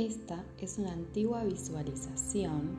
Esta 0.00 0.42
es 0.58 0.78
una 0.78 0.94
antigua 0.94 1.44
visualización 1.44 2.70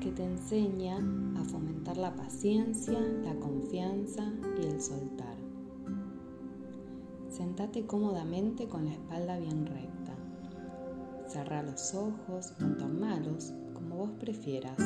que 0.00 0.10
te 0.10 0.24
enseña 0.24 0.96
a 1.38 1.44
fomentar 1.44 1.96
la 1.96 2.16
paciencia, 2.16 2.98
la 2.98 3.32
confianza 3.36 4.32
y 4.60 4.66
el 4.66 4.82
soltar. 4.82 5.36
Sentate 7.30 7.86
cómodamente 7.86 8.66
con 8.66 8.86
la 8.86 8.90
espalda 8.90 9.38
bien 9.38 9.66
recta. 9.66 10.16
Cerra 11.28 11.62
los 11.62 11.94
ojos 11.94 12.52
o 12.60 12.64
entornalos 12.64 13.52
como 13.72 13.94
vos 13.94 14.10
prefieras. 14.18 14.80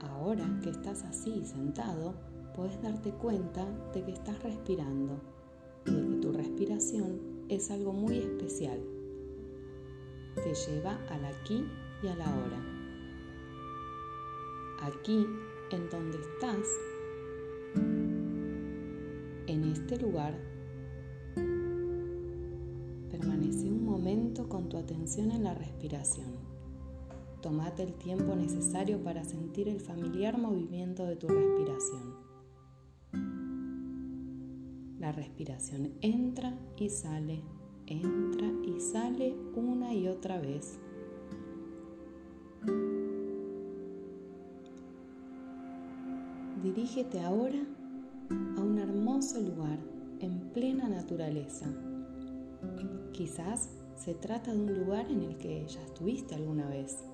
Ahora 0.00 0.58
que 0.64 0.70
estás 0.70 1.04
así 1.04 1.44
sentado, 1.44 2.14
puedes 2.56 2.82
darte 2.82 3.12
cuenta 3.12 3.64
de 3.94 4.02
que 4.02 4.10
estás 4.10 4.42
respirando 4.42 5.20
y 5.86 5.92
de 5.92 6.08
que 6.08 6.16
tu 6.16 6.32
respiración 6.32 7.20
es 7.48 7.70
algo 7.70 7.92
muy 7.92 8.18
especial. 8.18 8.80
Te 10.34 10.54
lleva 10.54 10.98
al 11.08 11.24
aquí 11.24 11.64
y 12.02 12.08
a 12.08 12.16
la 12.16 12.24
hora. 12.24 12.58
Aquí, 14.82 15.26
en 15.70 15.90
donde 15.90 16.18
estás, 16.18 16.66
en 19.46 19.64
este 19.64 19.98
lugar, 19.98 20.34
permanece 23.10 23.70
un 23.70 23.84
momento 23.84 24.48
con 24.48 24.68
tu 24.68 24.76
atención 24.76 25.30
en 25.30 25.44
la 25.44 25.54
respiración. 25.54 26.36
Tómate 27.40 27.82
el 27.82 27.94
tiempo 27.94 28.36
necesario 28.36 29.02
para 29.02 29.24
sentir 29.24 29.68
el 29.68 29.80
familiar 29.80 30.38
movimiento 30.38 31.04
de 31.04 31.16
tu 31.16 31.28
respiración. 31.28 32.14
La 34.98 35.10
respiración 35.10 35.94
entra 36.00 36.56
y 36.76 36.88
sale, 36.88 37.42
entra 37.86 38.51
y 38.76 38.80
sale 38.80 39.34
una 39.54 39.94
y 39.94 40.08
otra 40.08 40.40
vez. 40.40 40.78
Dirígete 46.62 47.20
ahora 47.20 47.58
a 48.56 48.60
un 48.60 48.78
hermoso 48.78 49.40
lugar 49.40 49.78
en 50.20 50.38
plena 50.52 50.88
naturaleza. 50.88 51.66
Quizás 53.12 53.70
se 53.96 54.14
trata 54.14 54.52
de 54.52 54.60
un 54.60 54.74
lugar 54.78 55.10
en 55.10 55.22
el 55.22 55.36
que 55.36 55.66
ya 55.66 55.82
estuviste 55.82 56.34
alguna 56.34 56.68
vez 56.68 57.04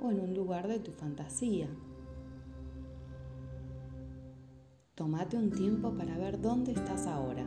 o 0.00 0.10
en 0.10 0.20
un 0.20 0.34
lugar 0.34 0.68
de 0.68 0.78
tu 0.78 0.92
fantasía. 0.92 1.68
Tómate 4.94 5.36
un 5.36 5.50
tiempo 5.50 5.92
para 5.92 6.18
ver 6.18 6.40
dónde 6.40 6.72
estás 6.72 7.06
ahora. 7.06 7.46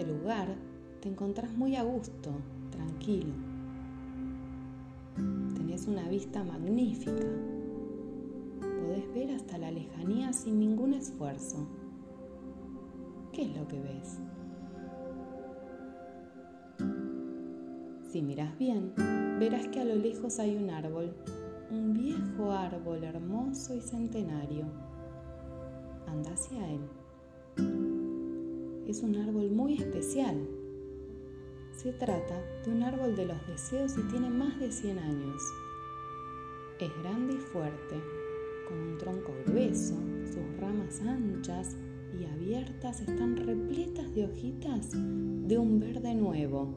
Este 0.00 0.12
lugar 0.12 0.48
te 1.02 1.10
encontrás 1.10 1.52
muy 1.52 1.76
a 1.76 1.82
gusto, 1.82 2.30
tranquilo. 2.70 3.34
Tenés 5.54 5.86
una 5.86 6.08
vista 6.08 6.42
magnífica. 6.42 7.26
Podés 8.60 9.12
ver 9.12 9.32
hasta 9.32 9.58
la 9.58 9.70
lejanía 9.70 10.32
sin 10.32 10.58
ningún 10.58 10.94
esfuerzo. 10.94 11.66
¿Qué 13.32 13.42
es 13.42 13.56
lo 13.56 13.68
que 13.68 13.80
ves? 13.82 14.18
Si 18.10 18.22
miras 18.22 18.56
bien, 18.58 18.94
verás 19.38 19.68
que 19.68 19.80
a 19.80 19.84
lo 19.84 19.96
lejos 19.96 20.38
hay 20.38 20.56
un 20.56 20.70
árbol, 20.70 21.14
un 21.70 21.92
viejo 21.92 22.52
árbol 22.52 23.04
hermoso 23.04 23.74
y 23.74 23.82
centenario. 23.82 24.64
Anda 26.06 26.32
hacia 26.32 26.70
él. 26.70 26.99
Es 28.90 29.04
un 29.04 29.14
árbol 29.14 29.52
muy 29.52 29.74
especial. 29.74 30.36
Se 31.70 31.92
trata 31.92 32.42
de 32.64 32.72
un 32.72 32.82
árbol 32.82 33.14
de 33.14 33.24
los 33.24 33.46
deseos 33.46 33.96
y 33.96 34.02
tiene 34.10 34.28
más 34.28 34.58
de 34.58 34.72
100 34.72 34.98
años. 34.98 35.40
Es 36.80 36.90
grande 37.00 37.34
y 37.34 37.36
fuerte, 37.36 38.02
con 38.66 38.78
un 38.80 38.98
tronco 38.98 39.32
grueso, 39.46 39.94
sus 40.24 40.60
ramas 40.60 41.00
anchas 41.02 41.76
y 42.18 42.24
abiertas 42.24 43.00
están 43.00 43.36
repletas 43.36 44.12
de 44.12 44.24
hojitas 44.24 44.90
de 44.90 45.56
un 45.56 45.78
verde 45.78 46.12
nuevo 46.16 46.74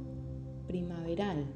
primaveral. 0.68 1.48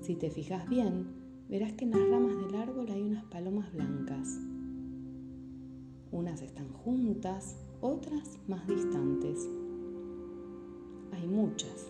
Si 0.00 0.16
te 0.16 0.30
fijas 0.30 0.66
bien, 0.70 1.06
verás 1.50 1.74
que 1.74 1.84
en 1.84 1.90
las 1.90 2.08
ramas 2.08 2.34
del 2.46 2.54
árbol 2.62 2.86
hay 2.90 3.02
unas 3.02 3.24
palomas 3.24 3.70
blancas. 3.74 4.40
Unas 6.10 6.40
están 6.40 6.68
juntas, 6.72 7.58
otras 7.84 8.38
más 8.48 8.66
distantes. 8.66 9.46
Hay 11.12 11.26
muchas. 11.26 11.88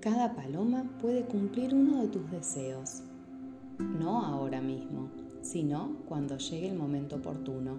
Cada 0.00 0.36
paloma 0.36 0.84
puede 1.00 1.24
cumplir 1.24 1.74
uno 1.74 2.02
de 2.02 2.08
tus 2.08 2.30
deseos, 2.30 3.02
no 3.78 4.22
ahora 4.22 4.60
mismo, 4.60 5.08
sino 5.40 5.96
cuando 6.06 6.36
llegue 6.36 6.68
el 6.68 6.76
momento 6.76 7.16
oportuno. 7.16 7.78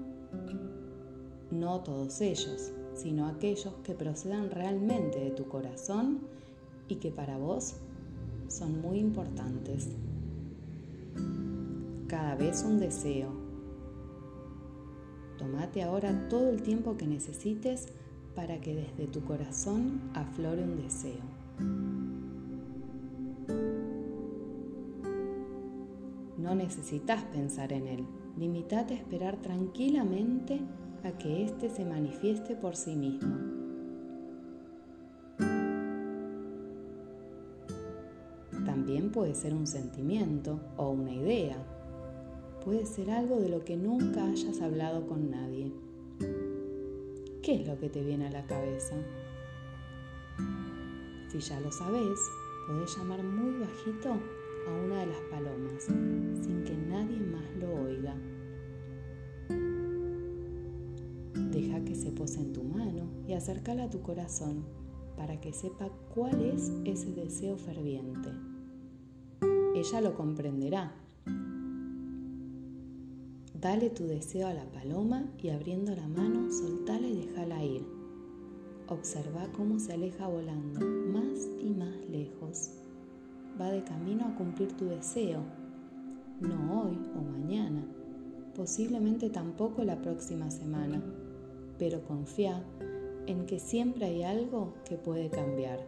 No 1.51 1.81
todos 1.81 2.19
ellos, 2.21 2.71
sino 2.95 3.27
aquellos 3.27 3.75
que 3.83 3.93
procedan 3.93 4.49
realmente 4.49 5.19
de 5.19 5.29
tu 5.29 5.47
corazón 5.47 6.21
y 6.87 6.95
que 6.95 7.11
para 7.11 7.37
vos 7.37 7.75
son 8.47 8.81
muy 8.81 8.97
importantes. 8.97 9.89
Cada 12.07 12.33
vez 12.35 12.63
un 12.67 12.79
deseo. 12.79 13.38
Tómate 15.39 15.83
ahora 15.83 16.27
todo 16.27 16.49
el 16.49 16.61
tiempo 16.61 16.97
que 16.97 17.07
necesites 17.07 17.87
para 18.35 18.59
que 18.59 18.75
desde 18.75 19.07
tu 19.07 19.23
corazón 19.23 20.01
aflore 20.13 20.63
un 20.63 20.75
deseo. 20.75 21.23
No 26.37 26.55
necesitas 26.55 27.23
pensar 27.23 27.71
en 27.71 27.87
él, 27.87 28.05
limitate 28.37 28.95
a 28.95 28.97
esperar 28.97 29.37
tranquilamente 29.37 30.59
a 31.05 31.11
que 31.17 31.45
éste 31.45 31.69
se 31.69 31.85
manifieste 31.85 32.55
por 32.55 32.75
sí 32.75 32.97
mismo. 32.97 33.37
También 38.65 39.09
puede 39.11 39.35
ser 39.35 39.53
un 39.53 39.67
sentimiento 39.67 40.59
o 40.75 40.89
una 40.89 41.13
idea. 41.13 41.78
Puede 42.69 42.85
ser 42.85 43.09
algo 43.09 43.39
de 43.39 43.49
lo 43.49 43.65
que 43.65 43.75
nunca 43.75 44.23
hayas 44.25 44.61
hablado 44.61 45.07
con 45.07 45.31
nadie. 45.31 45.71
¿Qué 47.41 47.55
es 47.55 47.67
lo 47.67 47.79
que 47.79 47.89
te 47.89 48.03
viene 48.03 48.27
a 48.27 48.31
la 48.31 48.45
cabeza? 48.45 48.95
Si 51.31 51.39
ya 51.39 51.59
lo 51.61 51.71
sabes, 51.71 52.19
podés 52.67 52.95
llamar 52.95 53.23
muy 53.23 53.59
bajito 53.59 54.09
a 54.11 54.85
una 54.85 54.99
de 54.99 55.07
las 55.07 55.19
palomas 55.31 55.85
sin 55.85 56.63
que 56.63 56.77
nadie 56.77 57.17
más 57.21 57.43
lo 57.59 57.73
oiga. 57.73 58.15
Deja 61.49 61.83
que 61.83 61.95
se 61.95 62.11
pose 62.11 62.39
en 62.39 62.53
tu 62.53 62.61
mano 62.61 63.09
y 63.27 63.33
acércala 63.33 63.85
a 63.85 63.89
tu 63.89 64.03
corazón 64.03 64.63
para 65.17 65.41
que 65.41 65.53
sepa 65.53 65.89
cuál 66.13 66.39
es 66.45 66.71
ese 66.85 67.13
deseo 67.13 67.57
ferviente. 67.57 68.29
Ella 69.73 70.01
lo 70.01 70.13
comprenderá. 70.13 71.08
Dale 73.59 73.89
tu 73.89 74.05
deseo 74.05 74.47
a 74.47 74.53
la 74.53 74.65
paloma 74.71 75.25
y 75.41 75.49
abriendo 75.49 75.95
la 75.95 76.07
mano, 76.07 76.51
soltala 76.51 77.07
y 77.07 77.25
déjala 77.25 77.63
ir. 77.63 77.85
Observa 78.87 79.47
cómo 79.55 79.79
se 79.79 79.93
aleja 79.93 80.27
volando 80.27 80.79
más 80.79 81.47
y 81.59 81.69
más 81.69 82.09
lejos. 82.09 82.71
Va 83.59 83.69
de 83.71 83.83
camino 83.83 84.25
a 84.25 84.35
cumplir 84.35 84.71
tu 84.77 84.85
deseo, 84.85 85.41
no 86.39 86.81
hoy 86.81 86.97
o 87.17 87.21
mañana, 87.21 87.85
posiblemente 88.55 89.29
tampoco 89.29 89.83
la 89.83 90.01
próxima 90.01 90.49
semana 90.49 91.03
pero 91.79 92.03
confía 92.03 92.61
en 93.25 93.45
que 93.47 93.59
siempre 93.59 94.05
hay 94.05 94.23
algo 94.23 94.73
que 94.87 94.97
puede 94.97 95.29
cambiar. 95.29 95.79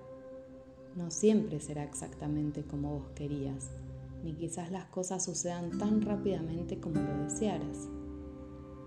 No 0.95 1.11
siempre 1.11 1.59
será 1.59 1.83
exactamente 1.83 2.63
como 2.63 2.99
vos 2.99 3.09
querías, 3.13 3.69
ni 4.23 4.33
quizás 4.33 4.71
las 4.71 4.85
cosas 4.85 5.23
sucedan 5.25 5.77
tan 5.77 6.01
rápidamente 6.01 6.79
como 6.79 7.01
lo 7.01 7.23
desearas. 7.23 7.89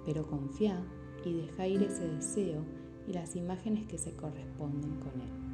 Pero 0.05 0.27
confía 0.27 0.85
y 1.25 1.33
deja 1.33 1.67
ir 1.67 1.83
ese 1.83 2.07
deseo 2.07 2.65
y 3.07 3.13
las 3.13 3.37
imágenes 3.37 3.87
que 3.87 3.99
se 3.99 4.15
corresponden 4.15 5.01
con 5.01 5.21
él. 5.21 5.45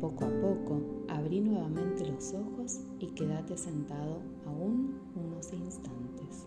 Poco 0.00 0.24
a 0.24 0.40
poco, 0.40 0.80
abrí 1.08 1.40
nuevamente 1.40 2.06
los 2.06 2.32
ojos 2.32 2.80
y 3.00 3.06
quédate 3.08 3.56
sentado 3.56 4.20
aún 4.46 5.00
unos 5.16 5.52
instantes. 5.52 6.46